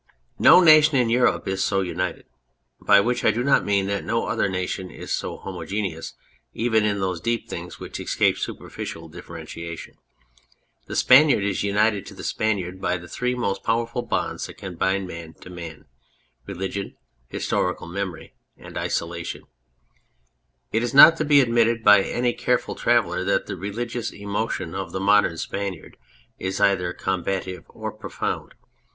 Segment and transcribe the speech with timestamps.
[0.39, 2.25] No nation in Europe is so united.
[2.79, 6.15] By which I do not mean that no other nation is so homogeneous,
[6.55, 9.97] even in those deep things which escape superficial differentiation.
[10.87, 14.73] The Spaniard is united to the Spaniard by the three most powerful bonds that can
[14.73, 15.85] bind man to man
[16.47, 16.97] religion,
[17.27, 19.43] historical memory, isola tion.
[20.71, 24.93] It is not to be admitted by any careful traveller that the religious emotion of
[24.93, 25.95] the modern Spaniard
[26.39, 28.55] is either combative or profound.